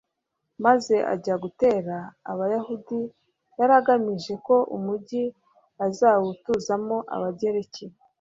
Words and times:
maze 0.65 0.95
ajya 1.13 1.35
gutera 1.43 1.97
abayahudi. 2.31 2.99
yari 3.57 3.73
agamije 3.79 4.33
ko 4.45 4.55
umugi 4.75 5.23
azawutuzamo 5.85 6.97
abagereki 7.15 7.85